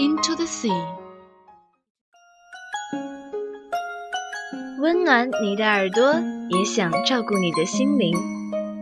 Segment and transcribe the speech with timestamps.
[0.00, 0.72] into the sea.
[4.80, 6.14] 温暖你的耳朵，
[6.48, 8.16] 也想照顾你的心灵。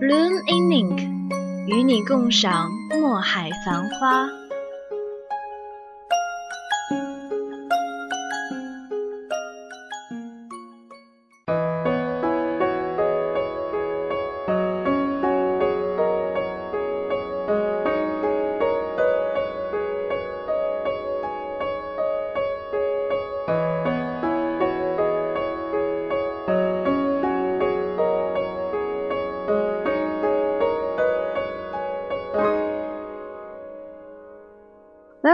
[0.00, 1.00] Bloom in Ink，
[1.66, 4.28] 与你共赏墨海繁花。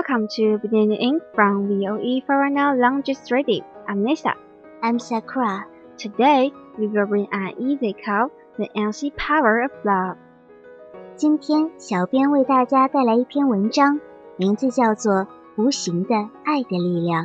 [0.07, 1.23] Welcome to Banana Inc.
[1.35, 3.65] from VOE Foreigner Language Radio.
[3.89, 4.35] I'm Lisa.
[4.83, 5.65] I'm Sakura.
[5.97, 10.19] Today, we will bring an easy call, The Unseen Power of Love.
[11.17, 13.99] 今天，小编为大家带来一篇文章，
[14.37, 15.13] 名字叫做
[15.57, 17.25] 《无形的爱的力量》。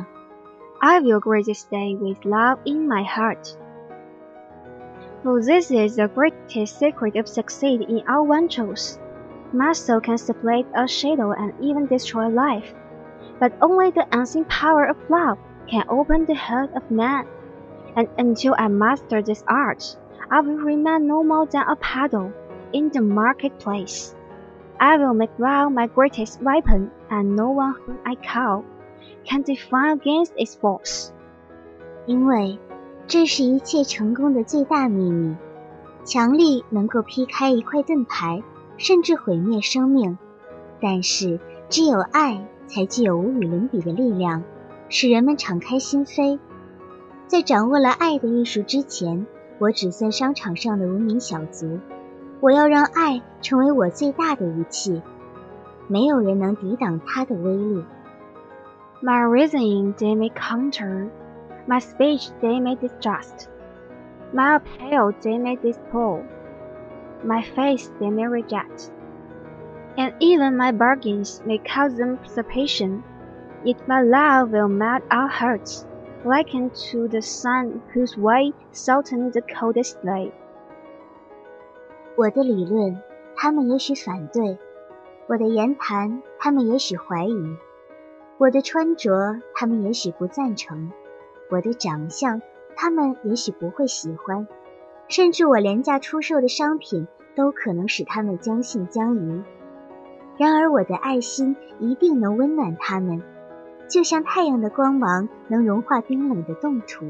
[0.78, 3.56] I will greet this day with love in my heart.
[5.22, 8.96] For this is the greatest secret of success in all ventures.
[9.53, 12.73] Muscle can split a shadow and even destroy life,
[13.39, 17.25] but only the unseen power of love can open the heart of man.
[17.95, 19.97] And until I master this art,
[20.29, 22.33] I will remain no more than a paddle
[22.73, 24.15] in the marketplace.
[24.79, 28.65] I will make love my greatest weapon, and no one whom I call
[29.23, 31.11] can define against its force.
[32.05, 32.59] 因为
[33.07, 35.35] 这是一切成功的最大秘密。
[36.03, 38.43] 强力能够劈开一块盾牌，
[38.80, 40.16] 甚至毁灭生命，
[40.80, 44.42] 但是只有爱才具有无与伦比的力量，
[44.88, 46.38] 使人们敞开心扉。
[47.26, 49.26] 在掌握了爱的艺术之前，
[49.58, 51.78] 我只算商场上的无名小卒。
[52.40, 55.02] 我要让爱成为我最大的武器，
[55.86, 57.84] 没有人能抵挡它的威力。
[59.02, 61.10] My reasoning they may counter,
[61.68, 63.44] my speech they may distrust,
[64.32, 66.22] my appeal they may dispose
[67.23, 68.91] my face they may reject,
[69.97, 73.03] and even my bargains may cause them usurpation.
[73.63, 75.87] Yet my love will melt our hearts,
[76.23, 80.31] likened to the sun whose way softens the coldest day.
[82.15, 83.01] 我的理论，
[83.35, 84.57] 他们也许反对；
[85.27, 87.57] 我的言谈，他们也许怀疑；
[88.37, 90.91] 我的穿着，他们也许不赞成；
[91.49, 92.41] 我的长相，
[92.75, 94.45] 他们也许不会喜欢；
[95.09, 99.43] 甚至我廉价出售的商品，都可能使他们将信将疑。
[100.37, 103.21] 然而，我的爱心一定能温暖他们，
[103.87, 107.05] 就像太阳的光芒能融化冰冷的冻土。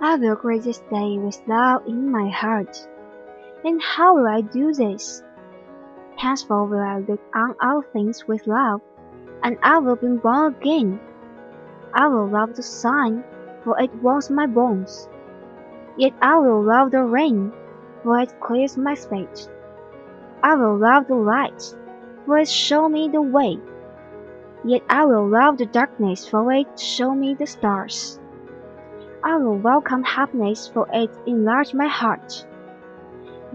[0.00, 2.86] I will greet this day with love in my heart.
[3.62, 5.22] And how will I do this?
[6.16, 8.80] Henceforth will I look on all things with love,
[9.42, 10.98] and I will be born again.
[11.92, 13.22] I will love the sun,
[13.62, 15.08] for it warms my bones.
[15.97, 17.51] Yet I will love the rain,
[18.03, 19.47] for it clears my speech.
[20.43, 21.75] I will love the light,
[22.25, 23.57] for it shows me the way.
[24.63, 28.19] Yet I will love the darkness, for it shows me the stars.
[29.23, 32.45] I will welcome happiness, for it enlarges my heart.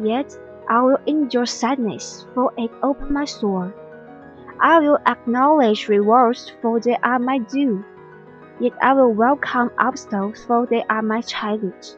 [0.02, 0.36] Yet
[0.68, 3.72] I will endure sadness, for it opens my soul.
[4.60, 7.84] I will acknowledge rewards, for they are my due.
[8.58, 11.94] Yet I will welcome obstacles, for they are my challenge.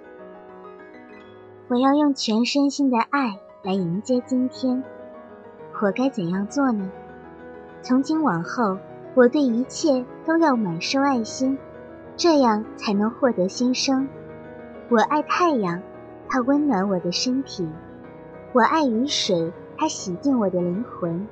[1.66, 4.84] 我要用全身心的爱来迎接今天。
[5.80, 6.90] 我该怎样做呢？
[7.80, 8.76] 从今往后，
[9.14, 11.56] 我对一切都要满收爱心，
[12.18, 14.06] 这样才能获得新生。
[14.90, 15.80] 我爱太阳，
[16.28, 17.66] 它温暖我的身体；
[18.52, 21.26] 我爱雨水，它洗净我的灵魂；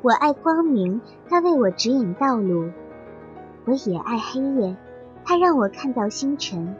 [0.00, 2.70] 我爱光明，它为我指引道路；
[3.66, 4.74] 我也爱黑夜，
[5.22, 6.74] 它让我看到星辰。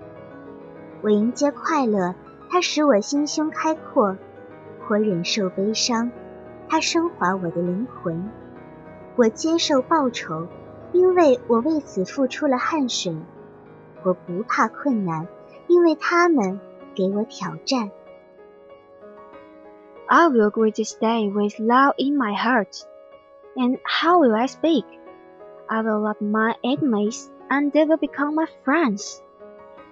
[1.02, 2.14] 我迎接快乐，
[2.48, 4.16] 它使我心胸开阔；
[4.88, 6.10] 我忍受悲伤。
[6.68, 8.30] 它升华我的灵魂，
[9.16, 10.46] 我接受报酬，
[10.92, 13.16] 因为我为此付出了汗水。
[14.02, 15.26] 我不怕困难，
[15.66, 16.60] 因为他们
[16.94, 17.90] 给我挑战。
[20.06, 22.84] I will greet this day with love in my heart.
[23.56, 24.84] And how will I speak?
[25.66, 29.18] I will love my enemies, and they will become my friends.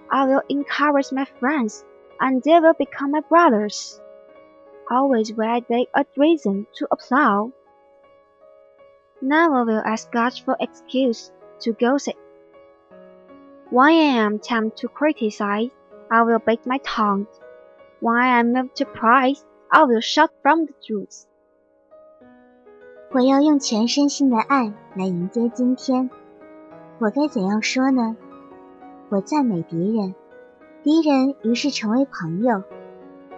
[0.09, 1.83] I will encourage my friends,
[2.24, 4.00] and they will become my brothers
[4.90, 7.52] always where they a reason to applaud.
[9.22, 12.16] Never will ask God for excuse to gossip.
[13.70, 15.70] When I am tempted to criticize,
[16.10, 17.28] I will bite my tongue.
[18.00, 21.26] When I am moved to praise, I will shout from the truth.
[23.12, 26.10] 我要用全身心的爱来迎接今天。
[27.00, 28.16] 我该怎样说呢？
[29.10, 30.16] 我赞美敌人，
[30.85, 32.63] 敌人于是成为朋友。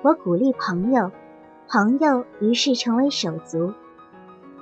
[0.03, 1.13] 我鼓励朋友，
[1.69, 3.73] 朋友于是成为手足。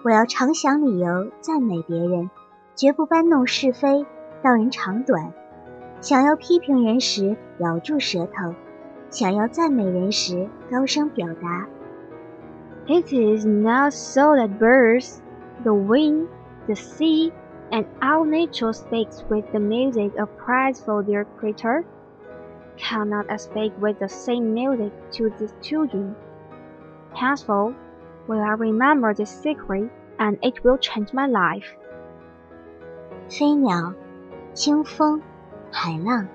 [0.03, 2.29] 我要常想理由赞美别人，
[2.77, 4.05] 绝不搬弄是非，
[4.43, 5.33] 道人长短。
[6.03, 8.53] 想要批评人时，咬住舌头；
[9.09, 11.67] 想要赞美人时，高声表达。
[12.87, 15.21] It is not so that birds,
[15.63, 16.27] the wind,
[16.67, 17.33] the sea,
[17.71, 21.85] and all nature speaks with the music of praise for their creator,
[22.77, 26.15] cannot speak with the same music to the children.
[27.13, 27.75] Henceforth,
[28.27, 31.67] will I remember this secret, and it will change my life.
[33.29, 33.95] 飞鸟、
[34.53, 35.23] 清风、
[35.71, 36.27] 海浪，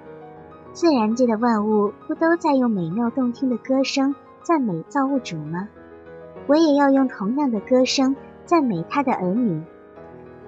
[0.73, 5.67] 自然界的万物不都在用美妙动听的歌声赞美造物主吗？
[6.47, 8.15] 我也要用同样的歌声
[8.45, 9.61] 赞美他的儿女。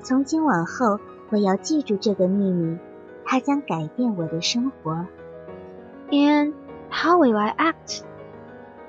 [0.01, 0.99] 从今往后，
[1.29, 2.77] 我要记住这个秘密，
[3.23, 5.05] 它将改变我的生活。
[6.12, 6.54] And
[6.90, 8.04] how will I act?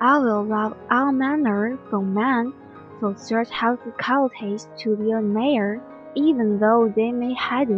[0.00, 2.52] I will love all manner from man,
[3.00, 5.80] for such healthy qualities to be admired,
[6.14, 7.70] even though they may hide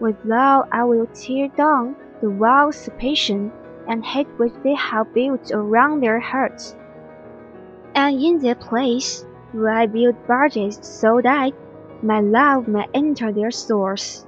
[0.00, 3.52] With love I will tear down the walls suspicion
[3.86, 6.74] and hate which they have built around their hearts.
[7.94, 11.52] And in their place will I build barges so that
[12.02, 14.26] my love may enter their stores.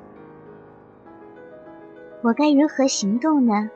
[2.22, 3.70] 我该如何行动呢？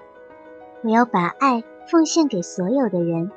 [0.84, 3.32] 我要把爱奉献给所有的人，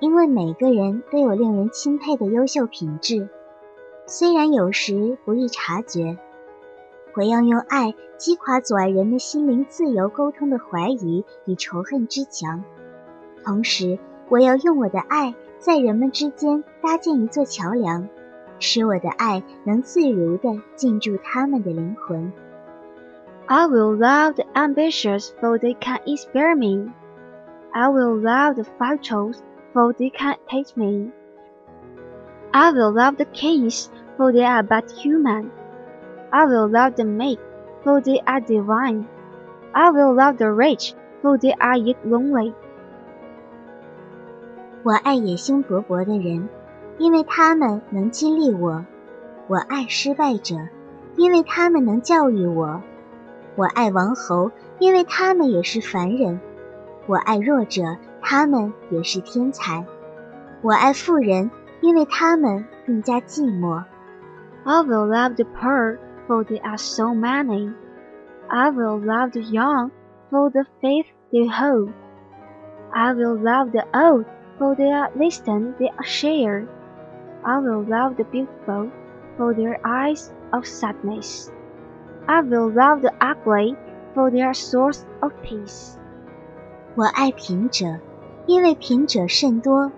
[0.00, 3.28] 因为每个人都有令人钦佩的优秀品质，
[4.06, 6.16] 虽然有时不易察觉。
[7.14, 12.64] 我要用爱击垮阻碍人们心灵自由沟通的怀疑与仇恨之墙，
[13.44, 13.98] 同时，
[14.30, 18.08] 我要用我的爱在人们之间搭建一座桥梁，
[18.58, 22.32] 使我的爱能自如地进驻他们的灵魂。
[23.49, 26.91] I will love the ambitious, for they can inspire me.
[27.73, 31.11] I will love the virtuous, for they can taste me.
[32.53, 35.51] I will love the kings, for they are but human.
[36.31, 37.39] I will love the meek,
[37.83, 39.07] for they are divine.
[39.73, 42.53] I will love the rich, for they are yet lonely.
[44.83, 46.47] 我爱野心勃勃的人，
[46.97, 48.85] 因为他们能激励我；
[49.47, 50.55] 我爱失败者，
[51.17, 52.81] 因为他们能教育我；
[53.59, 56.39] 我爱王侯，因为他们也是凡人。
[57.07, 57.83] 我爱弱者，
[58.21, 59.85] 他们也是天才；
[60.61, 63.83] 我爱富人，因为他们更加寂寞。
[64.63, 67.71] I will love the poor, for they are so many.
[68.47, 69.91] I will love the young,
[70.29, 71.91] for the faith they hold.
[72.91, 74.25] I will love the old,
[74.57, 76.67] for their wisdom they share.
[77.43, 78.89] I will love the beautiful,
[79.37, 81.51] for their eyes of sadness.
[82.29, 83.75] I will love the ugly,
[84.13, 85.95] for their source of peace.
[86.95, 87.99] 我爱贫者，
[88.45, 89.91] 因为贫者甚多；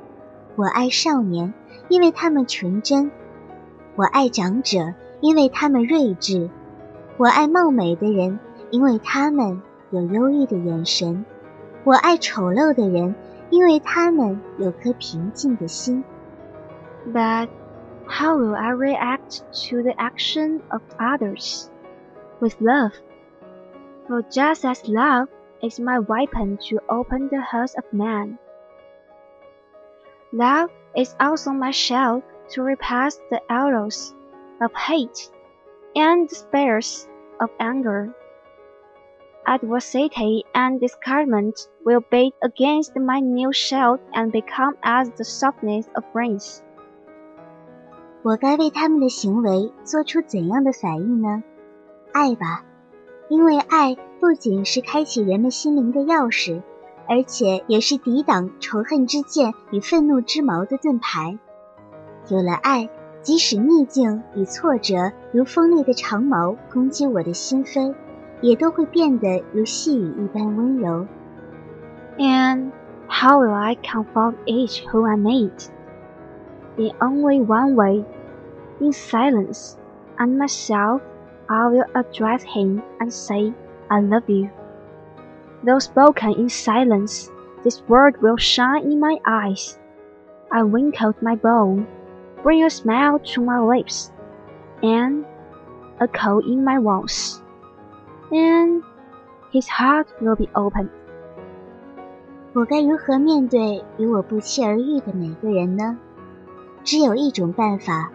[0.55, 1.53] 我爱少年，
[1.87, 3.11] 因为他们纯真；
[3.95, 6.49] 我爱长者，因为他们睿智；
[7.17, 8.39] 我爱貌美的人，
[8.71, 9.61] 因为他们
[9.91, 11.23] 有忧郁的眼神；
[11.83, 13.15] 我爱丑陋的人，
[13.51, 16.03] 因为他们有颗平静的心。
[17.13, 17.49] But
[18.07, 21.67] how will I react to the action of others?
[22.41, 22.93] With love,
[24.07, 25.27] For just as love
[25.61, 28.39] is my weapon to open the hearts of man,
[30.31, 34.13] love is also my shield to repulse the arrows
[34.61, 35.29] of hate
[35.95, 37.07] and the spears
[37.41, 38.13] of anger.
[39.45, 46.03] Adversity and discouragement will beat against my new shield and become as the softness of
[46.13, 46.63] brains.
[48.23, 51.43] 我该为他们的行为做出怎样的反应呢？
[52.12, 52.64] 爱吧，
[53.28, 56.62] 因为爱不仅是开启人们心灵的钥匙，
[57.08, 61.38] 而且也是抵挡仇恨之剑与愤怒之矛的盾牌。
[62.28, 62.88] 有了爱，
[63.22, 67.94] 即使逆境与挫折如锋利的长矛攻击我的心扉，
[68.40, 71.06] 也都会变得如细雨一般温柔。
[72.18, 72.72] And
[73.08, 75.68] how will I comfort each who I meet?
[76.76, 78.04] In only one way,
[78.80, 79.74] in silence,
[80.18, 81.00] and myself
[81.49, 83.53] I will address him and say,
[83.89, 84.49] I love you.
[85.63, 87.31] Though spoken in silence,
[87.63, 89.77] this word will shine in my eyes.
[90.51, 91.79] I wrinkled my brow,
[92.43, 94.11] bring a smile to my lips,
[94.81, 95.25] and
[95.99, 97.41] a coal in my walls.
[98.31, 98.83] And
[99.51, 100.89] his heart will be open.
[102.53, 105.97] 我该如何面对与我不期而遇的每个人呢？
[106.83, 108.11] 只有一种办法，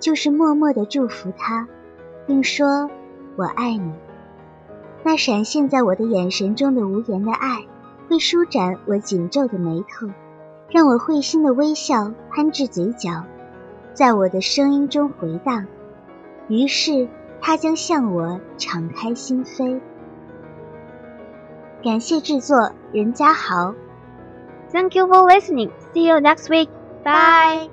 [0.00, 1.66] 就是默默地祝福他，
[2.25, 2.89] 并说
[3.35, 3.93] “我爱你”。
[5.03, 7.65] 那闪现在我的眼神中的无言的爱，
[8.07, 10.07] 会舒展我紧皱的眉头，
[10.69, 13.23] 让我会心的微笑攀至嘴角，
[13.93, 15.65] 在我的声音中回荡。
[16.47, 17.09] 于是，
[17.41, 19.81] 他将向我敞开心扉。
[21.83, 23.75] 感谢制作任家豪。
[24.71, 25.71] Thank you for listening.
[25.93, 26.69] See you next week.
[27.03, 27.72] Bye.